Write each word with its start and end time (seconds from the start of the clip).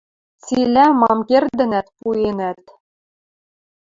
Цилӓ, 0.43 0.85
мам 1.01 1.19
кердӹнӓт, 1.29 1.87
пуэнӓт. 1.99 2.63